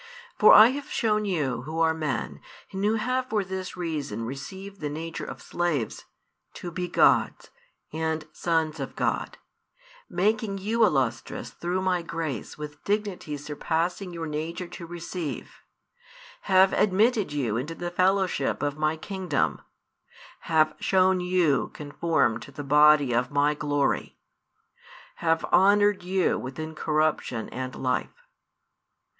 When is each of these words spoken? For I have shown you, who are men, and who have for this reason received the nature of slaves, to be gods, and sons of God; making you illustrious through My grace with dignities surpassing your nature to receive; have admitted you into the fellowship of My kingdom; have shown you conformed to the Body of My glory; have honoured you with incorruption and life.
For 0.35 0.51
I 0.51 0.69
have 0.69 0.89
shown 0.89 1.25
you, 1.25 1.61
who 1.61 1.79
are 1.79 1.93
men, 1.93 2.41
and 2.71 2.83
who 2.83 2.95
have 2.95 3.29
for 3.29 3.43
this 3.43 3.77
reason 3.77 4.25
received 4.25 4.81
the 4.81 4.89
nature 4.89 5.23
of 5.25 5.43
slaves, 5.43 6.05
to 6.55 6.71
be 6.71 6.87
gods, 6.87 7.51
and 7.93 8.25
sons 8.33 8.79
of 8.79 8.95
God; 8.95 9.37
making 10.09 10.57
you 10.57 10.83
illustrious 10.83 11.51
through 11.51 11.83
My 11.83 12.01
grace 12.01 12.57
with 12.57 12.83
dignities 12.83 13.45
surpassing 13.45 14.11
your 14.11 14.25
nature 14.25 14.65
to 14.69 14.87
receive; 14.87 15.57
have 16.49 16.73
admitted 16.73 17.31
you 17.31 17.55
into 17.55 17.75
the 17.75 17.91
fellowship 17.91 18.63
of 18.63 18.79
My 18.79 18.97
kingdom; 18.97 19.61
have 20.39 20.75
shown 20.79 21.19
you 21.19 21.69
conformed 21.75 22.41
to 22.41 22.51
the 22.51 22.63
Body 22.63 23.13
of 23.13 23.29
My 23.29 23.53
glory; 23.53 24.17
have 25.17 25.45
honoured 25.53 26.01
you 26.01 26.39
with 26.39 26.57
incorruption 26.57 27.49
and 27.49 27.75
life. 27.75 28.25